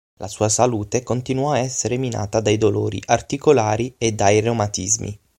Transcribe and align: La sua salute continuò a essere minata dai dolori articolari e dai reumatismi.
La 0.17 0.27
sua 0.27 0.49
salute 0.49 1.03
continuò 1.03 1.51
a 1.51 1.59
essere 1.59 1.95
minata 1.97 2.39
dai 2.39 2.57
dolori 2.57 2.99
articolari 3.05 3.93
e 3.99 4.13
dai 4.13 4.39
reumatismi. 4.39 5.19